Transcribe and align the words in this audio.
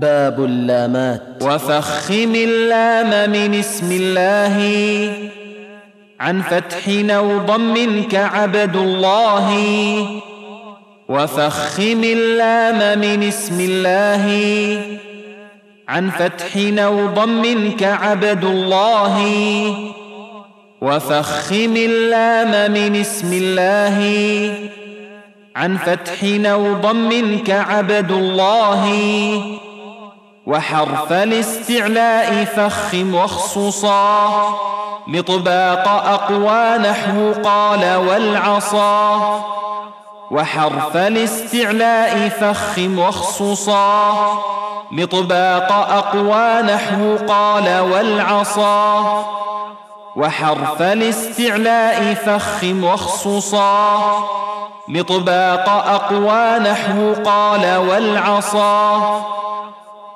باب 0.00 0.44
اللامات. 0.44 1.22
وفخم 1.42 2.34
اللام 2.34 3.30
من 3.30 3.54
اسم 3.54 3.92
الله. 3.92 4.56
عن 6.20 6.42
فتح 6.42 6.88
أو 6.88 7.38
ضم 7.38 8.02
كعبد 8.10 8.76
الله. 8.76 9.48
وفخم 11.08 12.04
اللام 12.04 12.98
من 12.98 13.22
اسم 13.22 13.60
الله. 13.60 14.24
عن 15.88 16.10
فتح 16.10 16.56
أو 16.78 17.06
ضم 17.06 17.70
كعبد 17.80 18.44
الله. 18.44 19.16
وفخم 20.80 21.76
اللام 21.76 22.72
من 22.72 22.96
اسم 22.96 23.32
الله. 23.32 23.98
عن 25.56 25.76
فتح 25.76 26.24
أو 26.46 26.72
ضم 26.72 27.38
كعبد 27.46 28.10
الله. 28.10 28.86
وحرف 30.46 31.12
الاستعلاء 31.12 32.44
فخم 32.44 33.14
واخصصا. 33.14 34.28
لطباق 35.08 35.88
أقوى 35.88 36.78
نحو 36.78 37.32
قال 37.44 37.96
والعصا. 37.96 39.40
وحرف 40.30 40.96
الاستعلاء 40.96 42.28
فخم 42.28 42.98
واخصصا. 42.98 44.12
لطباق 44.92 45.72
أقوى 45.72 46.62
نحو 46.62 47.16
قال 47.28 47.80
والعصا. 47.80 49.24
وحرف 50.16 50.82
الاستعلاء 50.82 52.14
فخم 52.14 52.84
واخصصا. 52.84 53.98
لطباق 54.88 55.68
أقوى 55.68 56.58
نحو 56.58 57.14
قال 57.24 57.76
والعصا. 57.76 59.22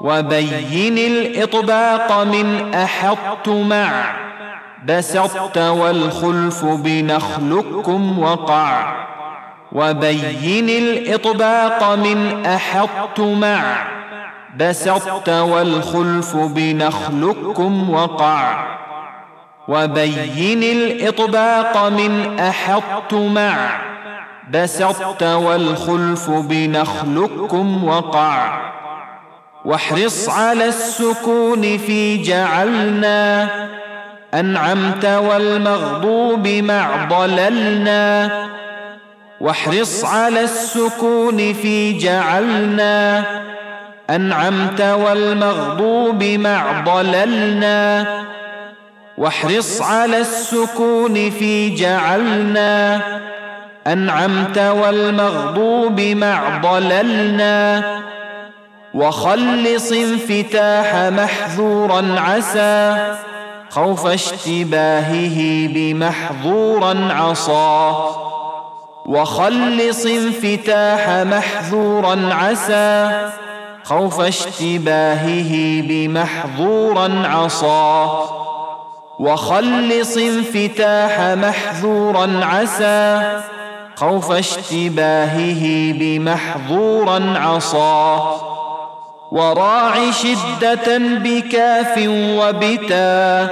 وبين 0.00 0.98
الإطباق 0.98 2.22
من 2.22 2.74
أحط 2.74 3.48
مع. 3.48 3.90
بسطت 4.86 5.58
والخلف 5.58 6.64
بنخلقكم 6.64 8.18
وقع. 8.18 8.94
وبين 9.72 10.68
الإطباق 10.68 11.94
من 11.94 12.46
أحط 12.46 13.20
مع. 13.20 13.62
بسطت 14.56 15.28
والخلف 15.28 16.36
بنخلقكم 16.36 17.90
وقع. 17.90 18.64
وبين 19.68 20.62
الإطباق 20.62 21.88
من 21.88 22.38
أحط 22.40 23.14
مع. 23.14 23.56
بسطت 24.50 25.22
والخلف 25.22 26.30
بنخلقكم 26.30 27.84
وقع. 27.84 28.58
واحرص 29.68 30.28
على 30.28 30.64
السكون 30.64 31.78
في 31.78 32.16
جعلنا. 32.16 33.48
أنعمت 34.34 35.04
والمغضوب 35.04 36.48
مع 36.48 37.08
ضللنا. 37.10 38.30
واحرص 39.40 40.04
على 40.04 40.40
السكون 40.40 41.52
في 41.52 41.92
جعلنا. 41.92 43.24
أنعمت 44.10 44.80
والمغضوب 44.80 46.24
مع 46.24 46.84
ضللنا. 46.84 48.06
واحرص 49.18 49.82
على 49.82 50.18
السكون 50.18 51.30
في 51.30 51.74
جعلنا. 51.74 53.00
أنعمت 53.86 54.58
والمغضوب 54.58 56.00
مع 56.00 56.58
ضللنا. 56.58 57.82
وخلص 58.94 59.92
انفتاح 59.92 60.94
محذورا 60.94 62.20
عسى 62.20 62.96
خوف 63.70 64.06
اشتباهه 64.06 65.68
بمحظورا 65.74 67.08
عصى. 67.10 67.92
وخلص 69.06 70.06
انفتاح 70.06 71.08
محذورا 71.08 72.34
عسى 72.34 73.10
خوف 73.84 74.20
اشتباهه 74.20 75.82
بمحظورا 75.82 77.22
عصى. 77.26 78.08
وخلص 79.18 80.16
انفتاح 80.16 81.20
محذورا 81.20 82.40
عسى 82.42 83.40
خوف 83.96 84.30
اشتباهه 84.30 85.92
بمحظورا 85.92 87.34
عصى. 87.36 88.18
وراع 89.32 90.10
شدة 90.10 90.98
بكاف 90.98 92.08
وبتا 92.08 93.48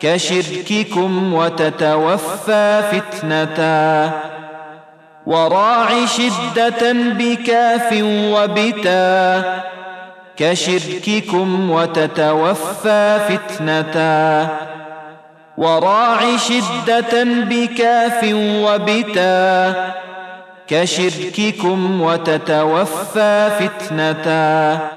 كشرككم 0.00 1.34
وتتوفى 1.34 2.82
فتنتا 2.92 4.10
وراع 5.26 5.88
شدة 6.06 6.92
بكاف 6.92 8.04
وبتا 8.04 9.42
كشرككم 10.36 11.70
وتتوفى 11.70 13.18
فتنتا 13.28 14.48
وراع 15.56 16.36
شدة 16.36 17.24
بكاف 17.24 18.34
وبتا 18.34 19.74
كشرككم 20.68 22.00
وتتوفى 22.00 23.50
فتنتا 23.60 24.95